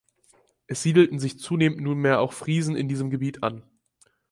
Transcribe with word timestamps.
Es 0.65 0.81
siedelten 0.81 1.19
sich 1.19 1.37
zunehmend 1.37 1.79
nunmehr 1.83 2.21
auch 2.21 2.33
Friesen 2.33 2.75
in 2.75 2.87
diesem 2.87 3.11
Gebiet 3.11 3.43
an. 3.43 3.61